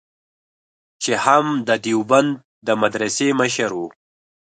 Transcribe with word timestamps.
چې 1.03 1.11
هم 1.25 1.45
د 1.67 1.69
دیوبند 1.85 2.31
د 2.67 2.69
مدرسې 2.81 3.27
مشر 3.39 3.69
و. 3.77 3.79